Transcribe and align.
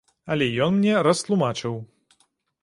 Але 0.35 0.45
ён 0.67 0.71
мне 0.77 0.95
растлумачыў. 1.09 1.77